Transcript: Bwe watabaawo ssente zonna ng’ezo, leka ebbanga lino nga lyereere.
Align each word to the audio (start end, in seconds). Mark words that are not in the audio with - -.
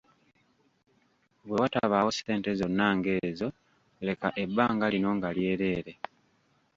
Bwe 1.45 1.55
watabaawo 1.61 2.11
ssente 2.15 2.49
zonna 2.59 2.85
ng’ezo, 2.97 3.47
leka 4.05 4.29
ebbanga 4.43 4.85
lino 4.93 5.09
nga 5.17 5.29
lyereere. 5.35 5.93